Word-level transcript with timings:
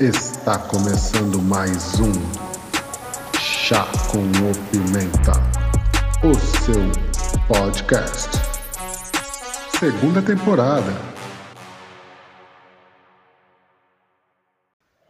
Está 0.00 0.58
começando 0.58 1.42
mais 1.42 2.00
um 2.00 2.10
Chá 3.38 3.84
com 4.10 4.20
o 4.20 4.70
Pimenta, 4.70 5.32
o 6.24 6.34
seu 6.34 6.80
podcast. 7.46 8.30
Segunda 9.78 10.22
temporada. 10.22 10.90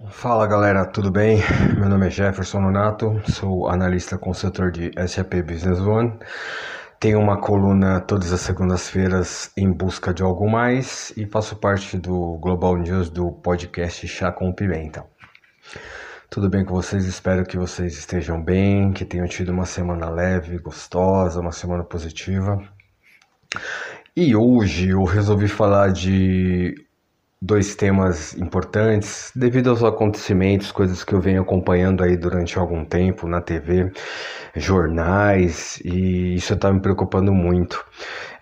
Fala 0.09 0.45
galera, 0.49 0.85
tudo 0.85 1.09
bem? 1.09 1.39
Meu 1.79 1.89
nome 1.89 2.09
é 2.09 2.11
Jefferson 2.11 2.59
Nonato, 2.59 3.23
sou 3.31 3.69
analista 3.69 4.19
consultor 4.19 4.73
de 4.73 4.91
SAP 5.07 5.35
Business 5.47 5.79
One. 5.79 6.19
Tenho 7.01 7.19
uma 7.19 7.41
coluna 7.41 7.99
todas 7.99 8.31
as 8.31 8.43
segundas-feiras 8.43 9.51
em 9.57 9.73
busca 9.73 10.13
de 10.13 10.23
algo 10.23 10.47
mais 10.47 11.15
e 11.17 11.25
faço 11.25 11.57
parte 11.57 11.97
do 11.97 12.37
Global 12.37 12.77
News 12.77 13.09
do 13.09 13.33
podcast 13.33 14.07
Chá 14.07 14.31
com 14.31 14.53
Pimenta. 14.53 15.03
Tudo 16.29 16.51
bem 16.51 16.63
com 16.63 16.75
vocês? 16.75 17.07
Espero 17.07 17.47
que 17.47 17.57
vocês 17.57 17.95
estejam 17.95 18.45
bem, 18.45 18.93
que 18.93 19.07
tenham 19.07 19.27
tido 19.27 19.49
uma 19.49 19.65
semana 19.65 20.11
leve, 20.11 20.59
gostosa, 20.59 21.41
uma 21.41 21.53
semana 21.53 21.83
positiva. 21.83 22.63
E 24.15 24.37
hoje 24.37 24.91
eu 24.91 25.03
resolvi 25.05 25.49
falar 25.49 25.93
de 25.93 26.75
dois 27.43 27.75
temas 27.75 28.37
importantes 28.37 29.33
devido 29.35 29.71
aos 29.71 29.83
acontecimentos, 29.83 30.71
coisas 30.71 31.03
que 31.03 31.15
eu 31.15 31.21
venho 31.21 31.41
acompanhando 31.41 32.05
aí 32.05 32.17
durante 32.17 32.59
algum 32.59 32.85
tempo 32.85 33.27
na 33.27 33.41
TV, 33.41 33.91
jornais, 34.55 35.81
e 35.85 36.35
isso 36.35 36.53
está 36.53 36.71
me 36.73 36.81
preocupando 36.81 37.33
muito. 37.33 37.83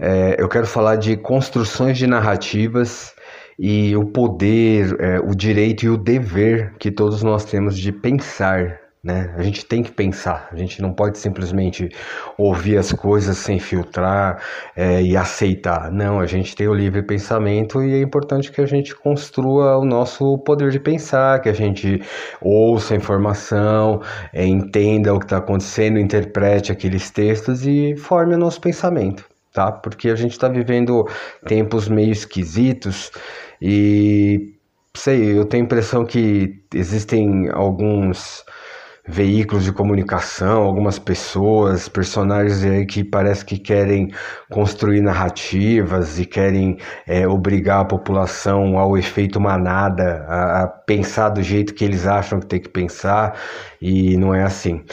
É, 0.01 0.37
eu 0.39 0.49
quero 0.49 0.67
falar 0.67 0.97
de 0.97 1.17
construções 1.17 1.97
de 1.97 2.07
narrativas 2.07 3.15
e 3.59 3.97
o 3.97 4.05
poder, 4.05 4.97
é, 5.01 5.21
o 5.21 5.35
direito 5.35 5.85
e 5.85 5.89
o 5.89 5.97
dever 5.97 6.75
que 6.79 6.91
todos 6.91 7.23
nós 7.23 7.45
temos 7.45 7.79
de 7.79 7.93
pensar 7.93 8.88
né? 9.03 9.33
A 9.37 9.43
gente 9.43 9.65
tem 9.65 9.83
que 9.83 9.93
pensar, 9.93 10.49
a 10.53 10.57
gente 10.57 10.83
não 10.83 10.93
pode 10.93 11.19
simplesmente 11.19 11.89
ouvir 12.37 12.77
as 12.77 12.93
coisas 12.93 13.39
sem 13.39 13.59
filtrar 13.59 14.43
é, 14.77 15.01
e 15.03 15.17
aceitar. 15.17 15.91
Não, 15.93 16.19
a 16.19 16.27
gente 16.27 16.55
tem 16.57 16.67
o 16.67 16.75
livre 16.75 17.03
pensamento 17.03 17.83
e 17.83 17.95
é 17.95 18.01
importante 18.01 18.51
que 18.51 18.61
a 18.61 18.67
gente 18.67 18.95
construa 18.95 19.79
o 19.79 19.85
nosso 19.85 20.39
poder 20.39 20.71
de 20.71 20.81
pensar, 20.81 21.41
que 21.41 21.49
a 21.49 21.53
gente 21.53 22.03
ouça 22.41 22.95
a 22.95 22.97
informação, 22.97 24.03
é, 24.33 24.45
entenda 24.45 25.15
o 25.15 25.19
que 25.19 25.27
está 25.27 25.39
acontecendo, 25.39 25.99
interprete 25.99 26.73
aqueles 26.73 27.11
textos 27.11 27.67
e 27.67 27.97
forme 27.97 28.35
o 28.35 28.39
nosso 28.39 28.61
pensamento, 28.61 29.25
tá? 29.53 29.71
Porque 29.71 30.11
a 30.11 30.17
gente 30.17 30.33
está 30.33 30.49
vivendo 30.49 31.09
tempos 31.47 31.89
meio 31.89 32.11
esquisitos 32.11 33.13
e 33.63 34.55
sei, 34.95 35.39
eu 35.39 35.45
tenho 35.45 35.63
a 35.63 35.67
impressão 35.67 36.05
que 36.05 36.61
existem 36.75 37.49
alguns 37.53 38.45
veículos 39.09 39.65
de 39.65 39.73
comunicação, 39.73 40.63
algumas 40.63 40.99
pessoas, 40.99 41.89
personagens 41.89 42.63
aí 42.63 42.85
que 42.85 43.03
parece 43.03 43.43
que 43.43 43.59
querem 43.59 44.11
construir 44.51 45.01
narrativas 45.01 46.19
e 46.19 46.27
querem 46.27 46.77
é, 47.07 47.27
obrigar 47.27 47.81
a 47.81 47.85
população 47.87 48.79
ao 48.79 48.99
efeito 48.99 49.41
manada, 49.41 50.27
a, 50.29 50.63
a, 50.65 50.67
pensar 50.67 51.31
do 51.31 51.43
jeito 51.43 51.73
que 51.73 51.85
eles 51.85 52.07
acham 52.07 52.39
que 52.39 52.47
tem 52.47 52.61
que 52.61 52.69
pensar 52.69 53.35
e 53.81 54.17
não 54.19 54.35
é 54.35 54.43
assim. 54.43 54.85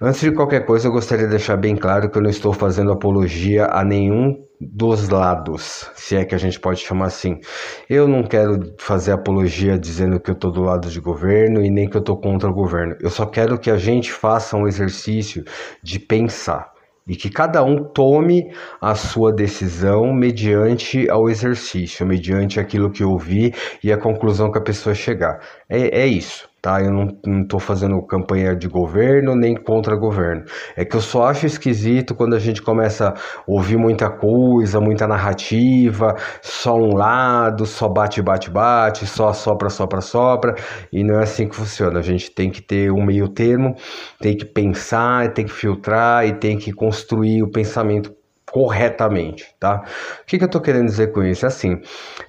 Antes 0.00 0.20
de 0.20 0.30
qualquer 0.30 0.64
coisa, 0.64 0.86
eu 0.86 0.92
gostaria 0.92 1.24
de 1.24 1.30
deixar 1.30 1.56
bem 1.56 1.74
claro 1.76 2.08
que 2.08 2.16
eu 2.16 2.22
não 2.22 2.30
estou 2.30 2.52
fazendo 2.52 2.92
apologia 2.92 3.66
a 3.66 3.84
nenhum 3.84 4.36
dos 4.72 5.08
lados, 5.08 5.90
se 5.94 6.16
é 6.16 6.24
que 6.24 6.34
a 6.34 6.38
gente 6.38 6.58
pode 6.58 6.80
chamar 6.80 7.06
assim. 7.06 7.40
Eu 7.88 8.06
não 8.08 8.22
quero 8.22 8.74
fazer 8.78 9.12
apologia 9.12 9.78
dizendo 9.78 10.20
que 10.20 10.30
eu 10.30 10.34
estou 10.34 10.50
do 10.50 10.62
lado 10.62 10.88
de 10.88 11.00
governo 11.00 11.64
e 11.64 11.70
nem 11.70 11.88
que 11.88 11.96
eu 11.96 12.00
estou 12.00 12.16
contra 12.16 12.48
o 12.48 12.54
governo. 12.54 12.96
Eu 13.00 13.10
só 13.10 13.26
quero 13.26 13.58
que 13.58 13.70
a 13.70 13.76
gente 13.76 14.12
faça 14.12 14.56
um 14.56 14.66
exercício 14.66 15.44
de 15.82 15.98
pensar 15.98 16.72
e 17.06 17.16
que 17.16 17.28
cada 17.28 17.62
um 17.62 17.84
tome 17.84 18.50
a 18.80 18.94
sua 18.94 19.32
decisão 19.32 20.12
mediante 20.12 21.08
ao 21.10 21.28
exercício, 21.28 22.06
mediante 22.06 22.58
aquilo 22.58 22.90
que 22.90 23.04
ouvi 23.04 23.52
e 23.82 23.92
a 23.92 23.98
conclusão 23.98 24.50
que 24.50 24.58
a 24.58 24.62
pessoa 24.62 24.94
chegar. 24.94 25.40
É, 25.68 26.00
é 26.00 26.06
isso 26.06 26.53
tá? 26.64 26.80
Eu 26.80 26.90
não 26.90 27.42
estou 27.42 27.60
fazendo 27.60 28.00
campanha 28.06 28.56
de 28.56 28.66
governo 28.68 29.36
nem 29.36 29.54
contra 29.54 29.94
governo. 29.94 30.46
É 30.74 30.82
que 30.82 30.96
eu 30.96 31.00
só 31.02 31.24
acho 31.26 31.44
esquisito 31.44 32.14
quando 32.14 32.34
a 32.34 32.38
gente 32.38 32.62
começa 32.62 33.10
a 33.10 33.14
ouvir 33.46 33.76
muita 33.76 34.08
coisa, 34.08 34.80
muita 34.80 35.06
narrativa, 35.06 36.16
só 36.40 36.74
um 36.74 36.94
lado, 36.94 37.66
só 37.66 37.86
bate, 37.86 38.22
bate, 38.22 38.48
bate, 38.48 39.06
só 39.06 39.34
sopra, 39.34 39.68
sopra, 39.68 40.00
sopra, 40.00 40.54
e 40.90 41.04
não 41.04 41.20
é 41.20 41.24
assim 41.24 41.46
que 41.46 41.54
funciona. 41.54 41.98
A 41.98 42.02
gente 42.02 42.30
tem 42.30 42.50
que 42.50 42.62
ter 42.62 42.90
um 42.90 43.04
meio 43.04 43.28
termo, 43.28 43.76
tem 44.18 44.34
que 44.34 44.46
pensar, 44.46 45.34
tem 45.34 45.44
que 45.44 45.52
filtrar 45.52 46.26
e 46.26 46.32
tem 46.32 46.56
que 46.56 46.72
construir 46.72 47.42
o 47.42 47.50
pensamento 47.50 48.10
corretamente, 48.50 49.54
tá? 49.60 49.84
O 50.22 50.26
que, 50.26 50.38
que 50.38 50.44
eu 50.44 50.46
estou 50.46 50.62
querendo 50.62 50.86
dizer 50.86 51.12
com 51.12 51.22
isso? 51.22 51.44
Assim, 51.44 51.78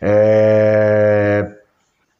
é 0.02 1.55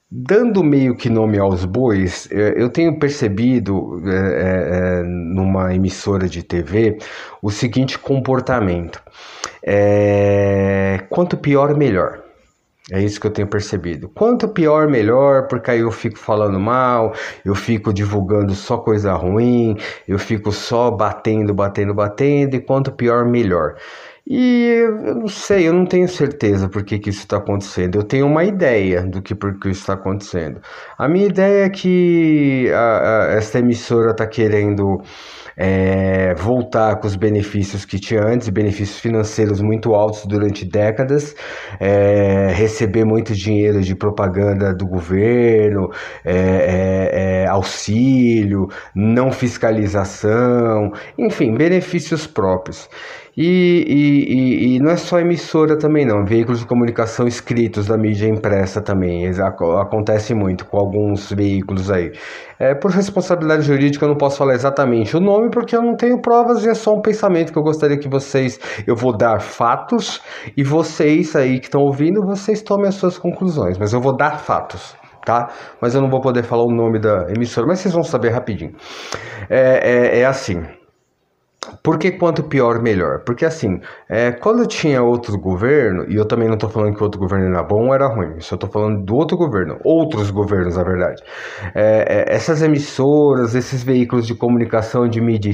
Dando 0.10 0.64
meio 0.64 0.96
que 0.96 1.10
nome 1.10 1.40
aos 1.40 1.66
bois, 1.66 2.30
é, 2.32 2.62
eu 2.62 2.70
tenho 2.70 3.00
percebido 3.00 4.00
é, 4.08 4.16
é, 4.16 5.00
é, 5.00 5.04
numa 5.04 5.74
emissora 5.74 6.30
de 6.30 6.44
TV 6.44 7.00
o 7.42 7.50
seguinte 7.50 7.98
comportamento: 7.98 9.02
é, 9.64 11.04
quanto 11.10 11.36
pior, 11.36 11.76
melhor. 11.76 12.24
É 12.92 13.02
isso 13.02 13.20
que 13.20 13.26
eu 13.26 13.32
tenho 13.32 13.48
percebido. 13.48 14.08
Quanto 14.10 14.48
pior, 14.48 14.88
melhor, 14.88 15.48
porque 15.48 15.72
aí 15.72 15.80
eu 15.80 15.92
fico 15.92 16.20
falando 16.20 16.60
mal, 16.60 17.16
eu 17.44 17.56
fico 17.56 17.92
divulgando 17.92 18.54
só 18.54 18.78
coisa 18.78 19.12
ruim, 19.14 19.76
eu 20.08 20.20
fico 20.20 20.52
só 20.52 20.92
batendo, 20.92 21.52
batendo, 21.52 21.96
batendo, 21.96 22.56
e 22.56 22.60
quanto 22.62 22.92
pior, 22.92 23.26
melhor. 23.26 23.76
E 24.28 24.82
eu 24.82 25.16
não 25.16 25.28
sei, 25.28 25.68
eu 25.68 25.74
não 25.74 25.86
tenho 25.86 26.08
certeza 26.08 26.68
por 26.68 26.84
que, 26.84 26.98
que 26.98 27.12
isso 27.12 27.20
está 27.20 27.38
acontecendo. 27.38 27.96
Eu 27.96 28.04
tenho 28.04 28.26
uma 28.26 28.44
ideia 28.44 29.04
do 29.04 29.22
que 29.22 29.36
por 29.36 29.60
que 29.60 29.70
isso 29.70 29.82
está 29.82 29.94
acontecendo. 29.94 30.60
A 30.98 31.08
minha 31.08 31.28
ideia 31.28 31.66
é 31.66 31.70
que 31.70 32.72
a, 32.74 33.28
a, 33.28 33.34
essa 33.34 33.60
emissora 33.60 34.12
está 34.12 34.26
querendo 34.28 34.98
é, 35.56 36.34
voltar 36.36 37.00
com 37.00 37.06
os 37.08 37.16
benefícios 37.16 37.86
que 37.86 38.00
tinha 38.00 38.22
antes, 38.26 38.50
benefícios 38.50 39.00
financeiros 39.00 39.62
muito 39.62 39.94
altos 39.94 40.26
durante 40.26 40.66
décadas, 40.66 41.36
é, 41.80 42.48
receber 42.52 43.06
muito 43.06 43.34
dinheiro 43.34 43.80
de 43.82 43.96
propaganda 43.96 44.74
do 44.74 44.88
governo, 44.88 45.90
é, 46.26 46.34
é, 46.34 47.44
é 47.44 47.48
auxílio, 47.48 48.68
não 48.96 49.32
fiscalização, 49.32 50.92
enfim, 51.18 51.54
benefícios 51.54 52.26
próprios. 52.26 52.90
E, 53.38 53.84
e, 53.88 54.76
e, 54.76 54.80
não 54.80 54.90
é 54.90 54.96
só 54.96 55.20
emissora 55.20 55.78
também 55.78 56.06
não, 56.06 56.26
veículos 56.26 56.62
de 56.62 56.66
comunicação 56.66 57.28
escritos 57.28 57.88
da 57.88 57.98
mídia 57.98 58.30
impressa 58.30 58.82
também, 58.82 59.30
acontece 59.82 60.34
muito 60.34 60.66
com 60.66 60.78
alguns 60.78 61.34
veículos 61.34 61.92
aí. 61.92 62.14
É, 62.58 62.74
por 62.74 62.92
responsabilidade 62.92 63.64
jurídica 63.64 64.06
eu 64.06 64.10
não 64.10 64.16
posso 64.16 64.38
falar 64.38 64.54
exatamente 64.54 65.18
o 65.18 65.20
nome 65.20 65.50
porque 65.50 65.76
eu 65.76 65.82
não 65.82 65.98
tenho 65.98 66.22
provas 66.22 66.64
e 66.64 66.70
é 66.70 66.74
só 66.74 66.96
um 66.96 67.02
pensamento 67.02 67.52
que 67.52 67.60
eu 67.60 67.64
gostaria 67.64 67.98
que 67.98 68.08
vocês, 68.08 68.58
eu 68.88 68.96
vou 68.96 69.12
dar 69.12 69.42
fatos 69.42 70.22
e 70.56 70.64
vocês 70.64 71.36
aí 71.36 71.60
que 71.60 71.66
estão 71.66 71.82
ouvindo, 71.82 72.26
vocês 72.26 72.62
tomem 72.62 72.88
as 72.88 72.96
suas 72.96 73.18
conclusões, 73.18 73.78
mas 73.78 73.92
eu 73.92 74.00
vou 74.00 74.16
dar 74.16 74.40
fatos 74.40 74.96
tá? 75.26 75.50
Mas 75.82 75.96
eu 75.96 76.02
não 76.02 76.10
vou 76.10 76.22
poder 76.22 76.44
falar 76.44 76.64
o 76.64 76.72
nome 76.72 77.00
da 77.00 77.26
emissora, 77.36 77.66
mas 77.66 77.80
vocês 77.80 77.94
vão 77.94 78.04
saber 78.04 78.30
rapidinho. 78.30 78.76
É, 79.50 80.14
é, 80.14 80.20
é 80.20 80.26
assim. 80.26 80.64
Por 81.84 81.98
que 81.98 82.12
quanto 82.12 82.44
pior, 82.44 82.82
melhor? 82.82 83.20
Porque 83.26 83.46
assim, 83.46 83.80
é, 84.10 84.32
quando 84.32 84.66
tinha 84.68 85.02
outro 85.02 85.38
governo, 85.40 86.06
e 86.10 86.16
eu 86.16 86.26
também 86.26 86.48
não 86.48 86.56
estou 86.56 86.70
falando 86.70 86.96
que 86.96 87.04
outro 87.04 87.20
governo 87.20 87.48
era 87.48 87.64
bom 87.64 87.88
ou 87.88 87.94
era 87.94 88.08
ruim, 88.08 88.40
só 88.40 88.56
estou 88.56 88.70
falando 88.70 89.04
do 89.04 89.16
outro 89.16 89.38
governo, 89.38 89.78
outros 89.84 90.32
governos, 90.32 90.78
na 90.78 90.84
verdade. 90.84 91.22
É, 91.74 92.26
é, 92.30 92.36
essas 92.36 92.62
emissoras, 92.62 93.56
esses 93.56 93.84
veículos 93.84 94.26
de 94.26 94.36
comunicação 94.36 95.08
de 95.08 95.22
mídia 95.22 95.52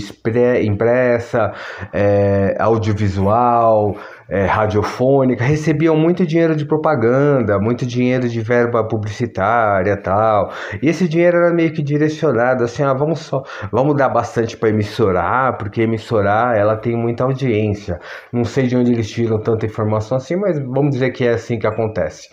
impressa, 0.64 1.54
é, 1.94 2.56
audiovisual, 2.60 3.96
é, 4.32 4.46
radiofônica 4.46 5.44
recebiam 5.44 5.98
muito 5.98 6.26
dinheiro 6.26 6.56
de 6.56 6.66
propaganda, 6.66 7.60
muito 7.60 7.86
dinheiro 7.86 8.30
de 8.30 8.40
verba 8.40 8.82
publicitária 8.82 9.98
tal. 9.98 10.54
E 10.82 10.88
esse 10.88 11.06
dinheiro 11.06 11.38
era 11.38 11.54
meio 11.54 11.74
que 11.74 11.84
direcionado 11.84 12.64
assim, 12.64 12.82
ah, 12.82 12.94
vamos 12.94 13.20
só, 13.20 13.44
vamos 13.70 13.96
dar 13.98 14.08
bastante 14.08 14.56
para 14.56 14.70
emissorar, 14.70 15.58
porque 15.58 15.82
emissorar 16.02 16.58
ela 16.58 16.76
tem 16.76 16.96
muita 16.96 17.24
audiência. 17.24 18.00
Não 18.34 18.44
sei 18.44 18.68
de 18.68 18.76
onde 18.76 18.92
eles 18.92 19.10
tiram 19.10 19.40
tanta 19.40 19.66
informação 19.66 20.18
assim, 20.18 20.36
mas 20.36 20.60
vamos 20.60 20.92
dizer 20.92 21.12
que 21.12 21.26
é 21.26 21.34
assim 21.34 21.60
que 21.60 21.68
acontece. 21.68 22.30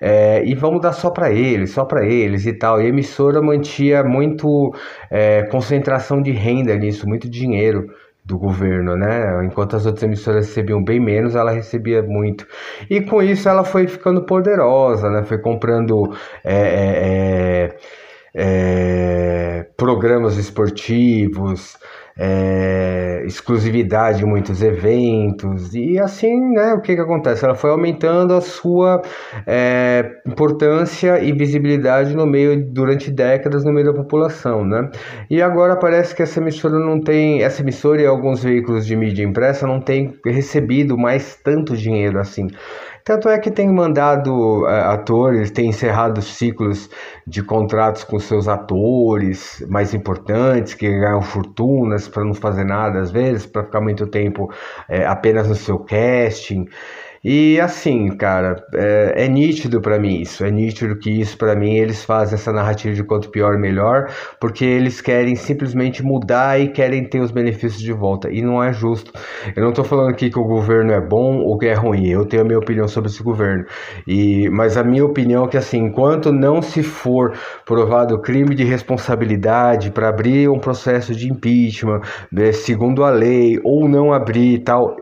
É, 0.00 0.44
e 0.44 0.54
vamos 0.54 0.80
dar 0.80 0.92
só 0.92 1.10
para 1.10 1.30
eles, 1.32 1.72
só 1.72 1.84
para 1.84 2.06
eles 2.06 2.46
e 2.46 2.52
tal. 2.52 2.80
E 2.80 2.86
a 2.86 2.88
emissora 2.88 3.42
mantinha 3.42 4.04
muito 4.04 4.72
é, 5.10 5.42
concentração 5.44 6.22
de 6.22 6.30
renda 6.30 6.76
nisso, 6.76 7.08
muito 7.08 7.28
dinheiro 7.28 7.86
do 8.24 8.38
governo, 8.38 8.94
né? 8.94 9.44
Enquanto 9.44 9.74
as 9.74 9.86
outras 9.86 10.02
emissoras 10.02 10.46
recebiam 10.46 10.84
bem 10.84 11.00
menos, 11.00 11.34
ela 11.34 11.50
recebia 11.50 12.02
muito. 12.02 12.46
E 12.88 13.00
com 13.00 13.22
isso 13.22 13.48
ela 13.48 13.64
foi 13.64 13.88
ficando 13.88 14.22
poderosa, 14.24 15.10
né? 15.10 15.24
Foi 15.24 15.38
comprando 15.38 16.14
é, 16.44 16.54
é, 16.54 17.74
é 17.74 17.76
é, 18.34 19.66
programas 19.76 20.36
esportivos, 20.36 21.76
é, 22.18 23.22
exclusividade 23.24 24.24
em 24.24 24.26
muitos 24.26 24.60
eventos 24.60 25.72
e 25.72 26.00
assim, 26.00 26.36
né? 26.50 26.74
O 26.74 26.80
que 26.80 26.96
que 26.96 27.00
acontece? 27.00 27.44
Ela 27.44 27.54
foi 27.54 27.70
aumentando 27.70 28.34
a 28.34 28.40
sua 28.40 29.00
é, 29.46 30.04
importância 30.26 31.20
e 31.20 31.32
visibilidade 31.32 32.16
no 32.16 32.26
meio 32.26 32.68
durante 32.72 33.10
décadas 33.10 33.64
no 33.64 33.72
meio 33.72 33.86
da 33.86 33.94
população, 33.94 34.64
né? 34.64 34.90
E 35.30 35.40
agora 35.40 35.76
parece 35.76 36.14
que 36.14 36.22
essa 36.22 36.40
emissora 36.40 36.78
não 36.78 37.00
tem, 37.00 37.42
essa 37.42 37.62
emissora 37.62 38.02
e 38.02 38.06
alguns 38.06 38.42
veículos 38.42 38.84
de 38.84 38.96
mídia 38.96 39.22
impressa 39.22 39.66
não 39.66 39.80
tem 39.80 40.18
recebido 40.26 40.98
mais 40.98 41.36
tanto 41.36 41.76
dinheiro 41.76 42.18
assim. 42.18 42.48
Tanto 43.04 43.28
é 43.30 43.38
que 43.38 43.50
tem 43.50 43.72
mandado 43.72 44.68
é, 44.68 44.80
atores, 44.80 45.50
tem 45.50 45.68
encerrado 45.70 46.20
ciclos 46.20 46.90
de 47.26 47.42
contratos 47.42 48.04
com 48.04 48.18
seus 48.18 48.48
atores 48.48 49.64
mais 49.70 49.94
importantes, 49.94 50.74
que 50.74 50.86
ganham 50.86 51.22
fortunas 51.22 52.07
para 52.08 52.24
não 52.24 52.34
fazer 52.34 52.64
nada 52.64 53.00
às 53.00 53.10
vezes, 53.10 53.46
para 53.46 53.64
ficar 53.64 53.80
muito 53.80 54.06
tempo 54.06 54.48
é, 54.88 55.06
apenas 55.06 55.48
no 55.48 55.54
seu 55.54 55.78
casting. 55.78 56.66
E 57.24 57.60
assim, 57.60 58.08
cara, 58.16 58.64
é, 58.74 59.24
é 59.24 59.28
nítido 59.28 59.80
para 59.80 59.98
mim 59.98 60.20
isso. 60.20 60.44
É 60.44 60.50
nítido 60.50 60.96
que 60.96 61.10
isso 61.10 61.36
para 61.36 61.54
mim 61.56 61.74
eles 61.76 62.04
fazem 62.04 62.34
essa 62.34 62.52
narrativa 62.52 62.94
de 62.94 63.02
quanto 63.02 63.30
pior 63.30 63.58
melhor, 63.58 64.10
porque 64.40 64.64
eles 64.64 65.00
querem 65.00 65.34
simplesmente 65.34 66.02
mudar 66.02 66.60
e 66.60 66.68
querem 66.68 67.04
ter 67.08 67.20
os 67.20 67.30
benefícios 67.30 67.80
de 67.80 67.92
volta. 67.92 68.30
E 68.30 68.42
não 68.42 68.62
é 68.62 68.72
justo. 68.72 69.12
Eu 69.56 69.64
não 69.64 69.72
tô 69.72 69.82
falando 69.84 70.10
aqui 70.10 70.30
que 70.30 70.38
o 70.38 70.44
governo 70.44 70.92
é 70.92 71.00
bom 71.00 71.38
ou 71.40 71.58
que 71.58 71.66
é 71.66 71.74
ruim. 71.74 72.08
Eu 72.08 72.24
tenho 72.26 72.42
a 72.42 72.44
minha 72.46 72.58
opinião 72.58 72.86
sobre 72.86 73.10
esse 73.10 73.22
governo. 73.22 73.64
E 74.06 74.48
mas 74.50 74.76
a 74.76 74.84
minha 74.84 75.04
opinião 75.04 75.44
é 75.44 75.48
que 75.48 75.56
assim, 75.56 75.78
enquanto 75.78 76.32
não 76.32 76.62
se 76.62 76.82
for 76.82 77.36
provado 77.64 78.20
crime 78.20 78.54
de 78.54 78.64
responsabilidade 78.64 79.90
para 79.90 80.08
abrir 80.08 80.48
um 80.48 80.58
processo 80.58 81.14
de 81.14 81.30
impeachment, 81.30 82.00
né, 82.32 82.52
segundo 82.52 83.04
a 83.04 83.10
lei, 83.10 83.58
ou 83.64 83.88
não 83.88 84.12
abrir 84.12 84.54
e 84.54 84.58
tal, 84.58 84.96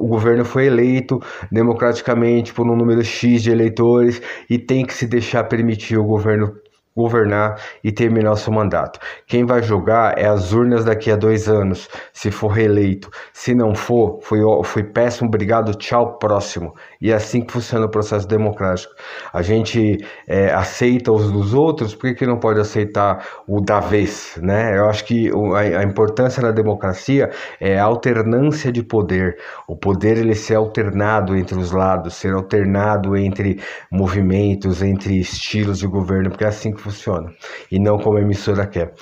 o 0.00 0.06
governo 0.06 0.44
foi 0.46 0.66
eleito 0.66 1.20
democraticamente 1.52 2.54
por 2.54 2.66
um 2.66 2.74
número 2.74 3.04
X 3.04 3.42
de 3.42 3.50
eleitores 3.50 4.20
e 4.48 4.58
tem 4.58 4.84
que 4.84 4.94
se 4.94 5.06
deixar 5.06 5.44
permitir 5.44 5.98
o 5.98 6.04
governo 6.04 6.56
governar 6.96 7.60
e 7.82 7.92
terminar 7.92 8.32
o 8.32 8.36
seu 8.36 8.52
mandato. 8.52 8.98
Quem 9.26 9.44
vai 9.44 9.62
julgar 9.62 10.18
é 10.18 10.26
as 10.26 10.52
urnas 10.52 10.84
daqui 10.84 11.10
a 11.10 11.16
dois 11.16 11.48
anos, 11.48 11.88
se 12.12 12.30
for 12.30 12.48
reeleito. 12.48 13.10
Se 13.32 13.54
não 13.54 13.74
for, 13.74 14.20
foi, 14.22 14.40
foi 14.64 14.84
péssimo, 14.84 15.28
obrigado, 15.28 15.74
tchau, 15.74 16.18
próximo. 16.18 16.74
E 17.00 17.10
é 17.10 17.14
assim 17.14 17.40
que 17.40 17.52
funciona 17.52 17.86
o 17.86 17.90
processo 17.90 18.26
democrático. 18.26 18.92
A 19.32 19.42
gente 19.42 19.98
é, 20.26 20.52
aceita 20.52 21.12
os 21.12 21.30
dos 21.30 21.54
outros, 21.54 21.94
por 21.94 22.10
que, 22.10 22.14
que 22.14 22.26
não 22.26 22.38
pode 22.38 22.60
aceitar 22.60 23.26
o 23.46 23.60
da 23.60 23.80
vez? 23.80 24.38
Né? 24.42 24.76
Eu 24.76 24.88
acho 24.88 25.04
que 25.04 25.30
a, 25.54 25.80
a 25.80 25.84
importância 25.84 26.42
da 26.42 26.50
democracia 26.50 27.30
é 27.60 27.78
a 27.78 27.84
alternância 27.84 28.72
de 28.72 28.82
poder. 28.82 29.38
O 29.66 29.76
poder 29.76 30.18
ele 30.18 30.34
ser 30.34 30.56
alternado 30.56 31.36
entre 31.36 31.58
os 31.58 31.70
lados, 31.72 32.14
ser 32.14 32.34
alternado 32.34 33.16
entre 33.16 33.60
movimentos, 33.90 34.82
entre 34.82 35.18
estilos 35.18 35.78
de 35.78 35.86
governo, 35.86 36.30
porque 36.30 36.44
é 36.44 36.48
assim 36.48 36.72
que 36.72 36.82
funciona. 36.90 37.32
E 37.70 37.78
não 37.78 37.98
como 37.98 38.18
a 38.18 38.20
emissora 38.20 38.66
quer. 38.66 38.92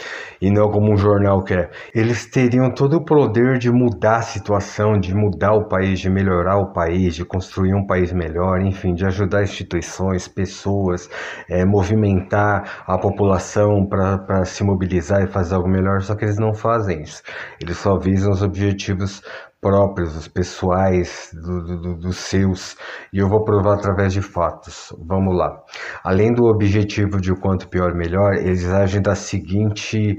E 0.40 0.50
não 0.50 0.70
como 0.70 0.92
um 0.92 0.96
jornal 0.96 1.42
quer. 1.42 1.70
Eles 1.94 2.26
teriam 2.26 2.70
todo 2.70 2.98
o 2.98 3.04
poder 3.04 3.58
de 3.58 3.70
mudar 3.70 4.18
a 4.18 4.22
situação, 4.22 4.98
de 4.98 5.14
mudar 5.14 5.52
o 5.54 5.68
país, 5.68 5.98
de 5.98 6.10
melhorar 6.10 6.58
o 6.58 6.72
país, 6.72 7.14
de 7.14 7.24
construir 7.24 7.74
um 7.74 7.86
país 7.86 8.12
melhor, 8.12 8.60
enfim, 8.60 8.94
de 8.94 9.04
ajudar 9.06 9.42
instituições, 9.42 10.28
pessoas, 10.28 11.08
é, 11.48 11.64
movimentar 11.64 12.84
a 12.86 12.98
população 12.98 13.86
para 13.86 14.44
se 14.44 14.62
mobilizar 14.62 15.22
e 15.22 15.26
fazer 15.26 15.54
algo 15.54 15.68
melhor. 15.68 16.00
Só 16.02 16.14
que 16.14 16.24
eles 16.24 16.38
não 16.38 16.54
fazem 16.54 17.02
isso. 17.02 17.22
Eles 17.60 17.78
só 17.78 17.98
visam 17.98 18.30
os 18.30 18.42
objetivos 18.42 19.22
próprios, 19.60 20.16
os 20.16 20.28
pessoais 20.28 21.30
do, 21.32 21.64
do, 21.64 21.94
dos 21.96 22.16
seus, 22.16 22.76
e 23.12 23.18
eu 23.18 23.28
vou 23.28 23.44
provar 23.44 23.74
através 23.74 24.12
de 24.12 24.22
fatos. 24.22 24.92
Vamos 24.98 25.36
lá. 25.36 25.60
Além 26.04 26.32
do 26.32 26.44
objetivo 26.44 27.20
de 27.20 27.32
o 27.32 27.36
quanto 27.36 27.68
pior 27.68 27.94
melhor, 27.94 28.34
eles 28.34 28.66
agem 28.66 29.02
da 29.02 29.14
seguinte 29.14 30.18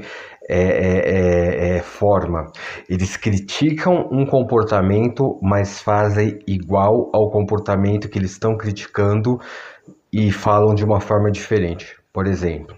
é, 0.49 0.61
é, 0.61 1.75
é, 1.75 1.77
é, 1.77 1.81
forma. 1.81 2.51
Eles 2.89 3.15
criticam 3.15 4.09
um 4.11 4.25
comportamento, 4.25 5.39
mas 5.41 5.79
fazem 5.79 6.39
igual 6.47 7.09
ao 7.13 7.29
comportamento 7.29 8.09
que 8.09 8.17
eles 8.17 8.31
estão 8.31 8.57
criticando 8.57 9.39
e 10.11 10.31
falam 10.31 10.73
de 10.73 10.83
uma 10.83 10.99
forma 10.99 11.31
diferente. 11.31 11.95
Por 12.11 12.25
exemplo, 12.25 12.75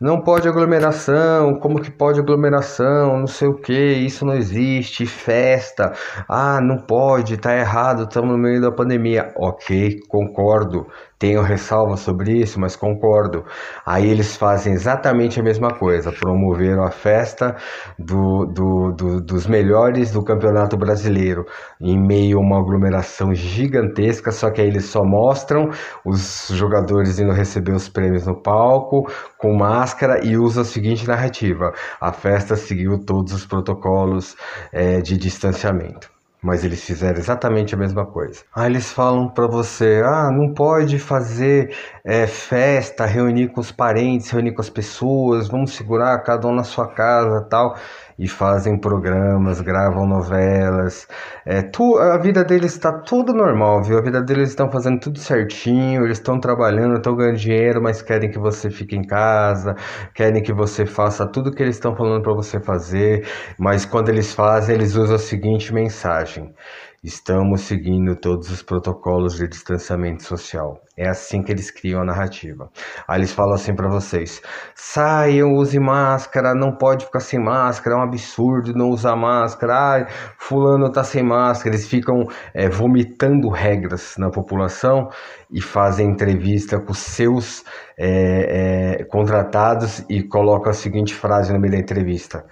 não 0.00 0.20
pode 0.20 0.48
aglomeração, 0.48 1.58
como 1.60 1.80
que 1.80 1.90
pode 1.90 2.20
aglomeração, 2.20 3.18
não 3.18 3.26
sei 3.26 3.48
o 3.48 3.54
que, 3.54 3.72
isso 3.72 4.24
não 4.24 4.34
existe, 4.34 5.06
festa, 5.06 5.92
ah, 6.28 6.60
não 6.60 6.78
pode, 6.78 7.36
tá 7.36 7.56
errado, 7.56 8.04
estamos 8.04 8.32
no 8.32 8.38
meio 8.38 8.60
da 8.60 8.72
pandemia. 8.72 9.32
Ok, 9.36 10.00
concordo, 10.08 10.86
tenho 11.18 11.42
ressalva 11.42 11.96
sobre 11.96 12.32
isso, 12.32 12.60
mas 12.60 12.76
concordo. 12.76 13.44
Aí 13.86 14.08
eles 14.10 14.36
fazem 14.36 14.72
exatamente 14.72 15.40
a 15.40 15.42
mesma 15.42 15.70
coisa, 15.70 16.12
promoveram 16.12 16.84
a 16.84 16.90
festa 16.90 17.56
do, 17.98 18.44
do, 18.46 18.92
do, 18.92 19.20
dos 19.20 19.46
melhores 19.46 20.10
do 20.10 20.22
Campeonato 20.22 20.76
Brasileiro, 20.76 21.46
em 21.80 21.98
meio 21.98 22.38
a 22.38 22.40
uma 22.40 22.58
aglomeração 22.58 23.34
gigantesca, 23.34 24.30
só 24.32 24.50
que 24.50 24.60
aí 24.60 24.68
eles 24.68 24.84
só 24.86 25.04
mostram 25.04 25.70
os 26.04 26.48
jogadores 26.50 27.18
indo 27.18 27.32
receber 27.32 27.72
os 27.72 27.88
prêmios 27.88 28.26
no 28.26 28.34
palco, 28.42 29.10
com 29.38 29.54
máscara, 29.54 29.83
e 30.22 30.36
usa 30.36 30.62
a 30.62 30.64
seguinte 30.64 31.06
narrativa: 31.06 31.72
a 32.00 32.12
festa 32.12 32.56
seguiu 32.56 32.98
todos 32.98 33.32
os 33.32 33.46
protocolos 33.46 34.36
é, 34.72 35.00
de 35.00 35.16
distanciamento. 35.16 36.12
Mas 36.42 36.62
eles 36.62 36.84
fizeram 36.84 37.18
exatamente 37.18 37.74
a 37.74 37.78
mesma 37.78 38.04
coisa. 38.04 38.42
Aí 38.54 38.70
eles 38.70 38.92
falam 38.92 39.30
para 39.30 39.46
você, 39.46 40.02
ah, 40.04 40.30
não 40.30 40.52
pode 40.52 40.98
fazer 40.98 41.74
é, 42.04 42.26
festa, 42.26 43.06
reunir 43.06 43.48
com 43.48 43.62
os 43.62 43.72
parentes, 43.72 44.28
reunir 44.30 44.52
com 44.52 44.60
as 44.60 44.68
pessoas, 44.68 45.48
vamos 45.48 45.72
segurar 45.72 46.18
cada 46.22 46.46
um 46.46 46.54
na 46.54 46.62
sua 46.62 46.86
casa, 46.86 47.46
tal 47.48 47.74
e 48.18 48.28
fazem 48.28 48.78
programas, 48.78 49.60
gravam 49.60 50.06
novelas. 50.06 51.06
É, 51.44 51.62
tu, 51.62 51.98
a 51.98 52.18
vida 52.18 52.44
deles 52.44 52.72
está 52.72 52.92
tudo 52.92 53.32
normal, 53.32 53.82
viu? 53.82 53.98
A 53.98 54.02
vida 54.02 54.22
deles 54.22 54.50
estão 54.50 54.70
fazendo 54.70 55.00
tudo 55.00 55.18
certinho, 55.18 56.04
eles 56.04 56.18
estão 56.18 56.38
trabalhando, 56.38 56.96
estão 56.96 57.16
ganhando 57.16 57.38
dinheiro, 57.38 57.82
mas 57.82 58.02
querem 58.02 58.30
que 58.30 58.38
você 58.38 58.70
fique 58.70 58.96
em 58.96 59.02
casa, 59.02 59.74
querem 60.14 60.42
que 60.42 60.52
você 60.52 60.86
faça 60.86 61.26
tudo 61.26 61.52
que 61.52 61.62
eles 61.62 61.76
estão 61.76 61.94
falando 61.96 62.22
para 62.22 62.34
você 62.34 62.60
fazer, 62.60 63.26
mas 63.58 63.84
quando 63.84 64.08
eles 64.08 64.32
fazem, 64.32 64.74
eles 64.74 64.94
usam 64.94 65.16
a 65.16 65.18
seguinte 65.18 65.72
mensagem: 65.72 66.54
Estamos 67.02 67.62
seguindo 67.62 68.16
todos 68.16 68.50
os 68.50 68.62
protocolos 68.62 69.36
de 69.36 69.48
distanciamento 69.48 70.22
social. 70.22 70.83
É 70.96 71.08
assim 71.08 71.42
que 71.42 71.50
eles 71.50 71.72
criam 71.72 72.02
a 72.02 72.04
narrativa. 72.04 72.70
Aí 73.08 73.18
eles 73.18 73.32
falam 73.32 73.54
assim 73.54 73.74
para 73.74 73.88
vocês: 73.88 74.40
saiam, 74.76 75.54
use 75.54 75.78
máscara, 75.80 76.54
não 76.54 76.76
pode 76.76 77.04
ficar 77.06 77.18
sem 77.18 77.42
máscara, 77.42 77.96
é 77.96 77.98
um 77.98 78.02
absurdo 78.02 78.72
não 78.72 78.90
usar 78.90 79.16
máscara. 79.16 79.74
Ai, 79.74 80.06
fulano 80.38 80.92
tá 80.92 81.02
sem 81.02 81.24
máscara. 81.24 81.74
Eles 81.74 81.88
ficam 81.88 82.24
é, 82.54 82.68
vomitando 82.68 83.48
regras 83.48 84.14
na 84.18 84.30
população 84.30 85.08
e 85.50 85.60
fazem 85.60 86.10
entrevista 86.10 86.80
com 86.80 86.94
seus 86.94 87.64
é, 87.98 88.98
é, 89.00 89.04
contratados 89.04 90.04
e 90.08 90.22
colocam 90.22 90.70
a 90.70 90.74
seguinte 90.74 91.14
frase 91.14 91.52
no 91.52 91.60
meio 91.60 91.72
da 91.72 91.78
entrevista. 91.78 92.44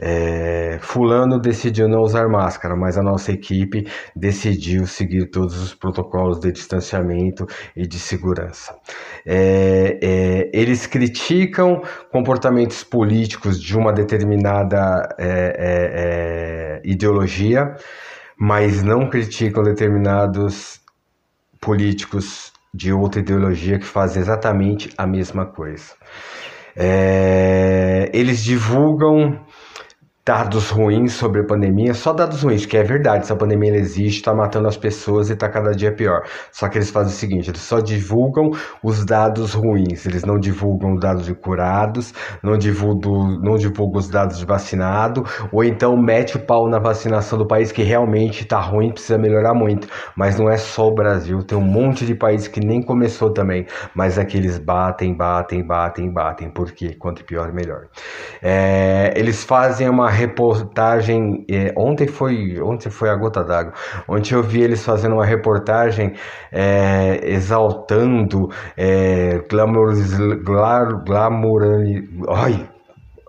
É, 0.00 0.78
fulano 0.80 1.38
decidiu 1.40 1.88
não 1.88 2.00
usar 2.00 2.28
máscara, 2.28 2.74
mas 2.76 2.98
a 2.98 3.02
nossa 3.02 3.32
equipe 3.32 3.86
decidiu 4.14 4.86
seguir 4.86 5.30
todos 5.30 5.60
os 5.60 5.74
protocolos 5.74 6.40
de 6.40 6.50
distanciamento 6.50 7.46
e 7.76 7.83
de 7.86 7.98
segurança. 7.98 8.74
É, 9.26 9.98
é, 10.02 10.50
eles 10.52 10.86
criticam 10.86 11.82
comportamentos 12.10 12.84
políticos 12.84 13.60
de 13.60 13.76
uma 13.76 13.92
determinada 13.92 15.08
é, 15.18 15.26
é, 15.26 16.78
é, 16.78 16.82
ideologia, 16.84 17.74
mas 18.38 18.82
não 18.82 19.08
criticam 19.08 19.62
determinados 19.62 20.80
políticos 21.60 22.52
de 22.72 22.92
outra 22.92 23.20
ideologia 23.20 23.78
que 23.78 23.86
fazem 23.86 24.20
exatamente 24.20 24.92
a 24.98 25.06
mesma 25.06 25.46
coisa. 25.46 25.94
eles 28.12 28.42
divulgam 28.42 29.40
dados 30.26 30.70
ruins 30.70 31.12
sobre 31.12 31.42
a 31.42 31.44
pandemia, 31.44 31.92
só 31.92 32.10
dados 32.14 32.42
ruins, 32.42 32.64
que 32.64 32.78
é 32.78 32.82
verdade, 32.82 33.24
essa 33.24 33.36
pandemia 33.36 33.76
existe, 33.76 34.20
está 34.20 34.34
matando 34.34 34.66
as 34.66 34.76
pessoas 34.76 35.28
e 35.28 35.34
está 35.34 35.50
cada 35.50 35.72
dia 35.72 35.92
pior. 35.92 36.22
Só 36.50 36.66
que 36.66 36.78
eles 36.78 36.90
fazem 36.90 37.12
o 37.12 37.16
seguinte, 37.16 37.50
eles 37.50 37.60
só 37.60 37.78
divulgam 37.78 38.50
os 38.82 39.04
dados 39.04 39.52
ruins, 39.52 40.06
eles 40.06 40.24
não 40.24 40.38
divulgam 40.38 40.94
os 40.94 41.00
dados 41.00 41.26
de 41.26 41.34
curados, 41.34 42.14
não 42.42 42.56
divulgam, 42.56 43.38
não 43.42 43.56
divulgam 43.56 43.98
os 43.98 44.08
dados 44.08 44.38
de 44.38 44.46
vacinado, 44.46 45.24
ou 45.52 45.62
então 45.62 45.94
mete 45.94 46.36
o 46.36 46.40
pau 46.40 46.70
na 46.70 46.78
vacinação 46.78 47.38
do 47.38 47.46
país 47.46 47.70
que 47.70 47.82
realmente 47.82 48.44
está 48.44 48.58
ruim, 48.58 48.92
precisa 48.92 49.18
melhorar 49.18 49.52
muito. 49.52 49.86
Mas 50.16 50.38
não 50.38 50.48
é 50.48 50.56
só 50.56 50.88
o 50.88 50.94
Brasil, 50.94 51.42
tem 51.42 51.58
um 51.58 51.60
monte 51.60 52.06
de 52.06 52.14
países 52.14 52.48
que 52.48 52.60
nem 52.60 52.80
começou 52.82 53.30
também, 53.30 53.66
mas 53.94 54.18
aqui 54.18 54.38
eles 54.38 54.56
batem, 54.56 55.14
batem, 55.14 55.62
batem, 55.66 56.10
batem, 56.10 56.50
porque 56.50 56.94
quanto 56.94 57.22
pior, 57.26 57.52
melhor. 57.52 57.88
É, 58.42 59.12
eles 59.16 59.44
fazem 59.44 59.86
uma 59.86 60.13
reportagem. 60.14 61.44
É, 61.50 61.72
ontem 61.76 62.06
foi 62.06 62.60
ontem 62.60 62.90
foi 62.90 63.10
a 63.10 63.14
gota 63.14 63.44
d'água. 63.44 63.72
Ontem 64.08 64.34
eu 64.34 64.42
vi 64.42 64.62
eles 64.62 64.84
fazendo 64.84 65.14
uma 65.16 65.26
reportagem 65.26 66.14
é, 66.52 67.20
exaltando 67.22 68.50
é, 68.76 69.40
glamour, 71.04 71.62
ai, 72.30 72.68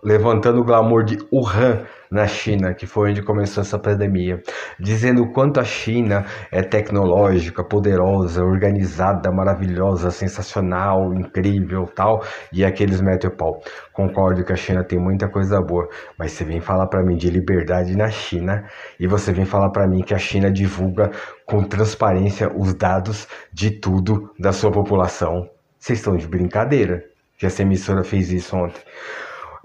levantando 0.04 0.62
o 0.62 0.64
glamour 0.64 1.04
de 1.04 1.18
Wuhan 1.34 1.82
na 2.16 2.26
China, 2.28 2.74
que 2.74 2.88
foi 2.88 3.12
onde 3.12 3.22
começou 3.22 3.62
essa 3.62 3.78
pandemia, 3.78 4.42
dizendo 4.80 5.22
o 5.22 5.34
quanto 5.34 5.60
a 5.60 5.66
China 5.66 6.26
é 6.50 6.62
tecnológica, 6.64 7.62
poderosa, 7.62 8.42
organizada, 8.42 9.30
maravilhosa, 9.32 10.10
sensacional, 10.10 11.14
incrível, 11.14 11.86
tal, 11.94 12.24
e 12.54 12.64
aqueles 12.64 13.02
metem 13.02 13.30
o 13.30 13.36
pau. 13.36 13.60
Concordo 13.92 14.46
que 14.46 14.54
a 14.54 14.56
China 14.56 14.82
tem 14.82 14.98
muita 14.98 15.30
coisa 15.30 15.62
boa, 15.62 15.90
mas 16.18 16.32
você 16.32 16.46
vem 16.46 16.62
falar 16.62 16.88
para 16.88 17.04
mim 17.04 17.18
de 17.18 17.30
liberdade 17.30 17.98
na 17.98 18.10
China 18.10 18.64
e 18.98 19.06
você 19.08 19.34
vem 19.34 19.46
falar 19.46 19.70
para 19.72 19.86
mim 19.86 20.02
que 20.02 20.14
a 20.14 20.18
China 20.18 20.50
divulga 20.50 21.12
com 21.46 21.64
transparência 21.64 22.50
os 22.56 22.74
dados 22.74 23.28
de 23.52 23.72
tudo 23.72 24.32
da 24.40 24.54
sua 24.54 24.72
população. 24.72 25.50
Vocês 25.78 26.00
estão 26.00 26.16
de 26.16 26.28
brincadeira 26.28 27.04
que 27.38 27.46
essa 27.46 27.62
emissora 27.62 28.06
fez 28.06 28.32
isso 28.32 28.56
ontem. 28.56 28.82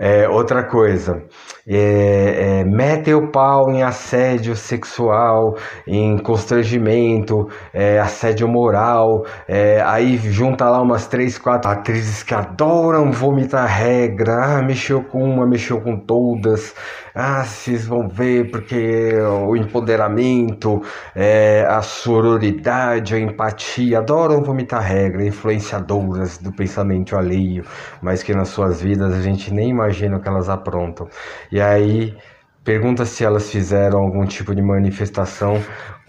É, 0.02 0.26
outra 0.26 0.64
coisa, 0.64 1.22
é, 1.68 2.64
é, 2.64 3.14
o 3.14 3.30
pau 3.30 3.70
em 3.70 3.82
assédio 3.82 4.56
sexual, 4.56 5.56
em 5.86 6.16
constrangimento, 6.16 7.46
é, 7.74 8.00
assédio 8.00 8.48
moral, 8.48 9.26
é, 9.46 9.82
aí 9.84 10.16
junta 10.16 10.64
lá 10.70 10.80
umas 10.80 11.06
três, 11.06 11.36
quatro 11.36 11.70
atrizes 11.70 12.22
que 12.22 12.32
adoram 12.32 13.12
vomitar 13.12 13.66
regra, 13.66 14.32
ah, 14.42 14.62
mexeu 14.62 15.04
com 15.04 15.22
uma, 15.22 15.46
mexeu 15.46 15.82
com 15.82 15.98
todas, 15.98 16.74
ah, 17.14 17.44
vocês 17.44 17.86
vão 17.86 18.08
ver 18.08 18.50
porque 18.50 19.12
o 19.46 19.54
empoderamento, 19.54 20.80
é, 21.14 21.66
a 21.68 21.82
sororidade, 21.82 23.14
a 23.14 23.18
empatia, 23.18 23.98
adoram 23.98 24.42
vomitar 24.42 24.80
regra, 24.80 25.26
influenciadoras 25.26 26.38
do 26.38 26.50
pensamento 26.52 27.14
alheio, 27.16 27.64
mas 28.00 28.22
que 28.22 28.32
nas 28.32 28.48
suas 28.48 28.80
vidas 28.80 29.12
a 29.12 29.20
gente 29.20 29.52
nem 29.52 29.68
imagina 29.68 29.89
o 30.16 30.20
que 30.20 30.28
elas 30.28 30.48
aprontam. 30.48 31.08
E 31.50 31.60
aí 31.60 32.16
pergunta 32.64 33.04
se 33.04 33.24
elas 33.24 33.50
fizeram 33.50 33.98
algum 33.98 34.24
tipo 34.26 34.54
de 34.54 34.62
manifestação 34.62 35.54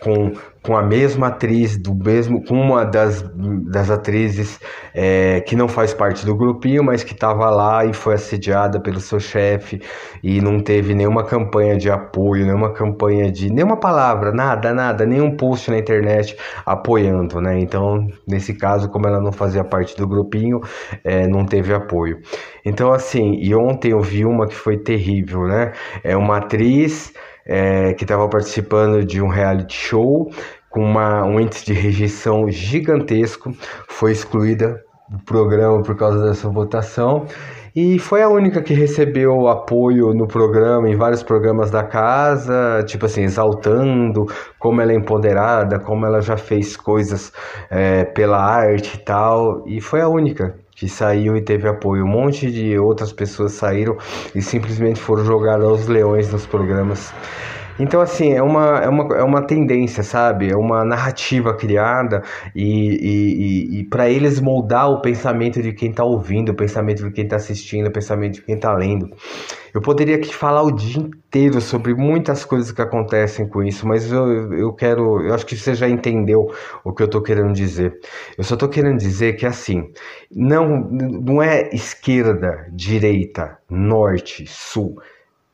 com 0.02 0.32
com 0.64 0.78
a 0.78 0.84
mesma 0.84 1.28
atriz 1.28 1.76
do 1.76 1.96
mesmo 1.96 2.44
com 2.46 2.54
uma 2.54 2.86
das, 2.86 3.24
das 3.72 3.90
atrizes 3.90 4.60
é, 4.94 5.42
que 5.42 5.56
não 5.56 5.68
faz 5.68 5.92
parte 5.92 6.24
do 6.24 6.36
grupinho 6.36 6.84
mas 6.84 7.04
que 7.04 7.14
estava 7.14 7.50
lá 7.50 7.84
e 7.84 7.94
foi 7.94 8.14
assediada 8.14 8.80
pelo 8.80 9.00
seu 9.00 9.20
chefe 9.20 9.82
e 10.24 10.40
não 10.40 10.60
teve 10.60 10.94
nenhuma 10.94 11.24
campanha 11.24 11.76
de 11.78 11.90
apoio 11.90 12.46
nenhuma 12.46 12.72
campanha 12.74 13.32
de 13.32 13.52
nenhuma 13.52 13.76
palavra 13.76 14.32
nada 14.32 14.72
nada 14.72 15.04
nenhum 15.04 15.36
post 15.36 15.72
na 15.72 15.80
internet 15.80 16.38
apoiando 16.64 17.42
né? 17.42 17.60
Então 17.60 18.08
nesse 18.28 18.54
caso 18.54 18.88
como 18.88 19.08
ela 19.08 19.20
não 19.20 19.32
fazia 19.32 19.64
parte 19.64 19.98
do 19.98 20.08
grupinho 20.08 20.60
é, 21.04 21.28
não 21.28 21.44
teve 21.46 21.74
apoio. 21.74 22.20
Então 22.64 22.94
assim 22.94 23.34
e 23.42 23.56
ontem 23.56 23.92
eu 23.92 24.02
vi 24.02 24.26
uma 24.26 24.48
que 24.48 24.56
foi 24.56 24.78
terrível 24.78 25.48
né? 25.48 25.72
É 26.04 26.16
uma 26.16 26.38
atriz 26.38 27.12
é, 27.46 27.94
que 27.94 28.04
estava 28.04 28.28
participando 28.28 29.04
de 29.04 29.22
um 29.22 29.28
reality 29.28 29.74
show 29.74 30.32
com 30.70 30.84
uma, 30.84 31.24
um 31.26 31.40
índice 31.40 31.66
de 31.66 31.74
rejeição 31.74 32.50
gigantesco, 32.50 33.54
foi 33.90 34.12
excluída 34.12 34.82
do 35.10 35.20
programa 35.20 35.84
por 35.84 35.96
causa 35.96 36.26
dessa 36.26 36.48
votação 36.48 37.28
e 37.76 37.98
foi 38.00 38.22
a 38.22 38.28
única 38.28 38.62
que 38.62 38.74
recebeu 38.74 39.48
apoio 39.48 40.14
no 40.14 40.28
programa, 40.28 40.90
em 40.90 40.96
vários 40.96 41.24
programas 41.24 41.72
da 41.72 41.84
casa, 41.84 42.84
tipo 42.86 43.06
assim, 43.06 43.24
exaltando 43.24 44.26
como 44.60 44.82
ela 44.82 44.92
é 44.92 44.96
empoderada, 44.96 45.80
como 45.80 46.06
ela 46.06 46.22
já 46.22 46.36
fez 46.36 46.76
coisas 46.76 47.32
é, 47.70 48.04
pela 48.04 48.38
arte 48.38 48.96
e 48.96 49.00
tal, 49.00 49.64
e 49.66 49.80
foi 49.80 50.02
a 50.02 50.10
única 50.10 50.54
que 50.82 50.90
saiu 50.90 51.38
e 51.38 51.42
teve 51.44 51.68
apoio. 51.68 52.04
Um 52.04 52.08
monte 52.08 52.52
de 52.52 52.76
outras 52.80 53.14
pessoas 53.14 53.52
saíram 53.52 53.96
e 54.34 54.42
simplesmente 54.42 55.00
foram 55.00 55.24
jogar 55.24 55.62
aos 55.62 55.86
leões 55.86 56.32
nos 56.32 56.48
programas. 56.48 57.14
Então, 57.82 58.00
assim, 58.00 58.32
é 58.32 58.44
uma, 58.44 58.78
é 58.78 58.88
uma, 58.88 59.18
é 59.18 59.24
uma 59.24 59.42
tendência, 59.42 60.04
sabe? 60.04 60.52
É 60.52 60.56
uma 60.56 60.86
narrativa 60.86 61.52
criada 61.56 62.22
e, 62.56 62.64
e, 62.64 63.78
e, 63.78 63.80
e 63.80 63.84
para 63.86 64.08
eles 64.08 64.40
moldar 64.40 64.88
o 64.88 65.02
pensamento 65.02 65.60
de 65.64 65.74
quem 65.74 65.90
está 65.90 66.04
ouvindo, 66.04 66.50
o 66.50 66.56
pensamento 66.56 67.04
de 67.04 67.12
quem 67.12 67.24
está 67.24 67.38
assistindo, 67.38 67.88
o 67.88 67.92
pensamento 67.92 68.36
de 68.36 68.44
quem 68.44 68.54
está 68.54 68.72
lendo. 68.72 69.10
Eu 69.74 69.82
poderia 69.82 70.18
aqui 70.18 70.32
falar 70.32 70.62
o 70.62 70.72
dia 70.72 71.00
inteiro 71.02 71.60
sobre 71.60 71.96
muitas 71.96 72.46
coisas 72.46 72.72
que 72.72 72.82
acontecem 72.84 73.48
com 73.48 73.64
isso, 73.64 73.88
mas 73.88 74.12
eu, 74.12 74.54
eu 74.54 74.72
quero. 74.74 75.20
Eu 75.26 75.34
acho 75.34 75.46
que 75.46 75.58
você 75.58 75.74
já 75.74 75.90
entendeu 75.90 76.54
o 76.84 76.94
que 76.94 77.02
eu 77.02 77.08
estou 77.08 77.24
querendo 77.24 77.52
dizer. 77.52 78.00
Eu 78.38 78.44
só 78.44 78.54
estou 78.54 78.70
querendo 78.70 78.98
dizer 79.00 79.38
que, 79.38 79.46
assim, 79.46 79.92
não, 80.30 80.82
não 80.82 81.42
é 81.42 81.68
esquerda, 81.74 82.68
direita, 82.72 83.58
norte, 83.68 84.46
sul. 84.46 85.02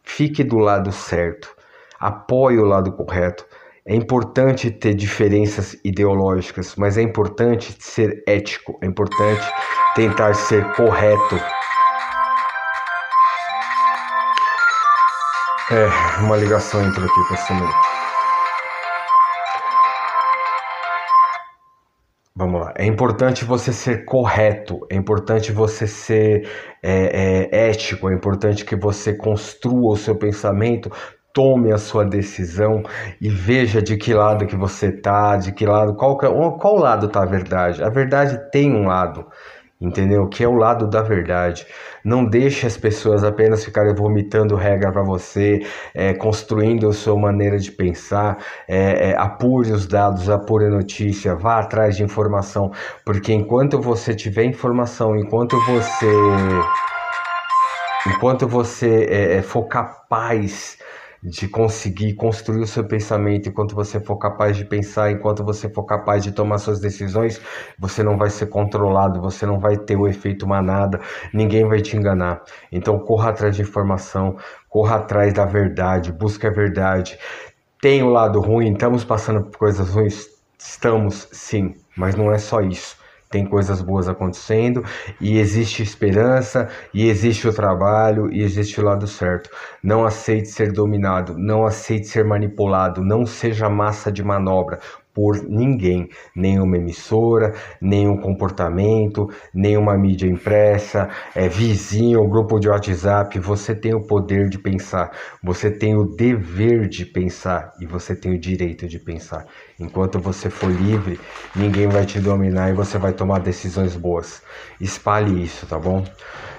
Fique 0.03 0.43
do 0.43 0.57
lado 0.57 0.91
certo 0.91 1.56
apoie 1.99 2.57
o 2.57 2.65
lado 2.65 2.91
correto. 2.91 3.45
É 3.85 3.95
importante 3.95 4.69
ter 4.69 4.93
diferenças 4.93 5.77
ideológicas, 5.83 6.75
mas 6.75 6.97
é 6.97 7.01
importante 7.01 7.75
ser 7.79 8.21
ético, 8.27 8.77
é 8.81 8.85
importante 8.85 9.45
tentar 9.95 10.33
ser 10.33 10.63
correto. 10.73 11.35
É, 15.71 16.21
uma 16.21 16.37
ligação 16.37 16.81
entrou 16.85 17.05
aqui 17.05 17.21
para 17.27 17.55
momento. 17.55 17.87
Vamos 22.39 22.61
lá. 22.61 22.73
É 22.77 22.85
importante 22.85 23.43
você 23.43 23.73
ser 23.73 24.05
correto, 24.05 24.85
é 24.91 24.95
importante 24.95 25.51
você 25.51 25.87
ser 25.87 26.47
é, 26.83 27.47
é, 27.51 27.69
ético, 27.69 28.07
é 28.09 28.13
importante 28.13 28.63
que 28.63 28.75
você 28.75 29.11
construa 29.15 29.93
o 29.93 29.97
seu 29.97 30.15
pensamento 30.15 30.91
tome 31.37 31.71
a 31.71 31.77
sua 31.77 32.03
decisão 32.03 32.81
e 33.21 33.29
veja 33.29 33.79
de 33.79 33.95
que 33.95 34.11
lado 34.11 34.47
que 34.47 34.55
você 34.55 34.91
tá, 34.91 35.37
de 35.37 35.51
que 35.51 35.67
lado, 35.67 35.93
qual, 35.93 36.17
é, 36.23 36.57
qual 36.57 36.77
lado 36.77 37.07
tá 37.09 37.21
a 37.21 37.25
verdade. 37.27 37.83
A 37.83 37.89
verdade 37.89 38.49
tem 38.51 38.73
um 38.73 38.87
lado, 38.87 39.23
entendeu? 39.79 40.27
Que 40.27 40.43
é 40.43 40.47
o 40.47 40.55
lado 40.55 40.89
da 40.89 41.03
verdade. 41.03 41.67
Não 42.03 42.25
deixe 42.25 42.65
as 42.65 42.75
pessoas 42.75 43.23
apenas 43.23 43.63
ficarem 43.63 43.93
vomitando 43.93 44.55
regra 44.55 44.91
para 44.91 45.03
você, 45.03 45.59
é, 45.93 46.11
construindo 46.15 46.89
a 46.89 46.93
sua 46.93 47.15
maneira 47.15 47.59
de 47.59 47.71
pensar. 47.71 48.39
É, 48.67 49.11
é, 49.11 49.15
apure 49.15 49.71
os 49.71 49.85
dados, 49.85 50.31
apure 50.31 50.65
a 50.65 50.71
notícia, 50.71 51.35
vá 51.35 51.59
atrás 51.59 51.97
de 51.97 52.03
informação, 52.03 52.71
porque 53.05 53.31
enquanto 53.31 53.79
você 53.79 54.15
tiver 54.15 54.45
informação, 54.45 55.15
enquanto 55.15 55.55
você 55.67 56.11
enquanto 58.07 58.47
você 58.47 59.05
é, 59.07 59.33
é 59.35 59.41
for 59.43 59.67
capaz 59.67 60.79
de 61.27 61.47
conseguir 61.47 62.13
construir 62.13 62.61
o 62.61 62.67
seu 62.67 62.87
pensamento 62.87 63.49
enquanto 63.49 63.75
você 63.75 63.99
for 63.99 64.17
capaz 64.17 64.55
de 64.55 64.63
pensar, 64.63 65.11
enquanto 65.11 65.43
você 65.43 65.69
for 65.69 65.83
capaz 65.83 66.23
de 66.23 66.31
tomar 66.31 66.57
suas 66.57 66.79
decisões, 66.79 67.41
você 67.77 68.01
não 68.01 68.17
vai 68.17 68.29
ser 68.29 68.47
controlado, 68.47 69.19
você 69.21 69.45
não 69.45 69.59
vai 69.59 69.77
ter 69.77 69.97
o 69.97 70.07
efeito 70.07 70.47
manada, 70.47 71.01
ninguém 71.33 71.67
vai 71.67 71.81
te 71.81 71.97
enganar. 71.97 72.41
Então 72.71 72.97
corra 72.99 73.31
atrás 73.31 73.55
de 73.57 73.61
informação, 73.61 74.37
corra 74.69 74.95
atrás 74.95 75.33
da 75.33 75.45
verdade, 75.45 76.13
busque 76.13 76.47
a 76.47 76.51
verdade. 76.51 77.19
Tem 77.81 78.01
o 78.01 78.09
lado 78.09 78.39
ruim, 78.39 78.71
estamos 78.71 79.03
passando 79.03 79.43
por 79.43 79.57
coisas 79.57 79.89
ruins, 79.89 80.27
estamos 80.57 81.27
sim, 81.31 81.75
mas 81.95 82.15
não 82.15 82.31
é 82.31 82.37
só 82.37 82.61
isso 82.61 82.95
tem 83.29 83.45
coisas 83.45 83.81
boas 83.81 84.07
acontecendo 84.07 84.83
e 85.19 85.37
existe 85.37 85.83
esperança 85.83 86.69
e 86.93 87.07
existe 87.07 87.47
o 87.47 87.53
trabalho 87.53 88.31
e 88.31 88.41
existe 88.41 88.79
o 88.79 88.83
lado 88.83 89.07
certo. 89.07 89.49
Não 89.83 90.05
aceite 90.05 90.47
ser 90.47 90.71
dominado, 90.71 91.37
não 91.37 91.65
aceite 91.65 92.07
ser 92.07 92.23
manipulado, 92.23 93.03
não 93.03 93.25
seja 93.25 93.69
massa 93.69 94.11
de 94.11 94.23
manobra. 94.23 94.79
Por 95.17 95.41
ninguém, 95.49 96.09
nenhuma 96.35 96.77
emissora, 96.77 97.55
nenhum 97.81 98.17
comportamento, 98.17 99.27
nenhuma 99.51 99.97
mídia 99.97 100.27
impressa, 100.27 101.09
é 101.33 101.49
vizinho, 101.49 102.29
grupo 102.29 102.59
de 102.59 102.69
WhatsApp. 102.69 103.39
Você 103.39 103.73
tem 103.73 103.95
o 103.95 104.05
poder 104.05 104.47
de 104.47 104.59
pensar, 104.59 105.09
você 105.43 105.71
tem 105.71 105.97
o 105.97 106.05
dever 106.05 106.87
de 106.87 107.03
pensar 107.03 107.73
e 107.81 107.87
você 107.87 108.15
tem 108.15 108.35
o 108.35 108.39
direito 108.39 108.87
de 108.87 108.99
pensar. 108.99 109.47
Enquanto 109.79 110.19
você 110.19 110.51
for 110.51 110.69
livre, 110.69 111.19
ninguém 111.55 111.87
vai 111.87 112.05
te 112.05 112.19
dominar 112.19 112.69
e 112.69 112.73
você 112.73 112.99
vai 112.99 113.11
tomar 113.11 113.39
decisões 113.39 113.95
boas. 113.95 114.43
Espalhe 114.79 115.43
isso, 115.43 115.65
tá 115.65 115.79
bom? 115.79 116.05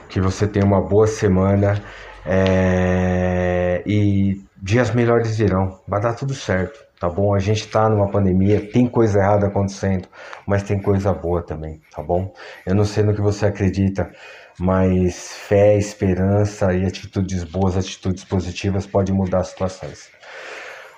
Que 0.09 0.21
você 0.21 0.49
tenha 0.49 0.67
uma 0.67 0.83
boa 0.83 1.07
semana 1.07 1.81
é... 2.27 3.85
e 3.87 4.43
dias 4.61 4.91
melhores 4.93 5.39
virão. 5.39 5.79
Vai 5.87 6.01
dar 6.01 6.15
tudo 6.15 6.35
certo, 6.35 6.88
tá 7.01 7.09
bom? 7.09 7.35
A 7.35 7.39
gente 7.39 7.69
tá 7.69 7.89
numa 7.89 8.11
pandemia, 8.11 8.71
tem 8.71 8.89
coisa 8.89 9.19
errada 9.19 9.47
acontecendo, 9.47 10.09
mas 10.47 10.63
tem 10.63 10.81
coisa 10.81 11.13
boa 11.13 11.45
também, 11.45 11.81
tá 11.95 12.03
bom? 12.03 12.33
Eu 12.67 12.75
não 12.75 12.85
sei 12.85 13.05
no 13.05 13.15
que 13.15 13.21
você 13.21 13.47
acredita, 13.47 14.11
mas 14.59 15.33
fé, 15.33 15.77
esperança 15.77 16.73
e 16.75 16.85
atitudes 16.85 17.45
boas, 17.45 17.77
atitudes 17.77 18.25
positivas 18.25 18.87
podem 18.87 19.15
mudar 19.15 19.41
as 19.41 19.49
situações. 19.49 20.11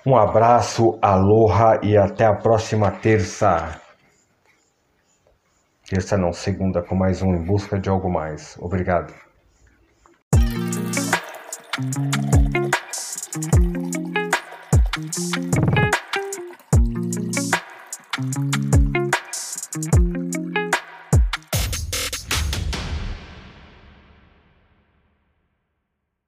Um 0.06 0.16
abraço, 0.16 0.98
aloha 1.02 1.78
e 1.82 1.96
até 1.96 2.24
a 2.24 2.34
próxima 2.34 2.90
terça. 2.90 3.78
Terça 5.86 6.16
não, 6.16 6.32
segunda 6.32 6.82
com 6.82 6.94
mais 6.94 7.20
um 7.20 7.34
Em 7.34 7.44
Busca 7.44 7.78
de 7.78 7.90
Algo 7.90 8.08
Mais. 8.08 8.56
Obrigado. 8.60 9.12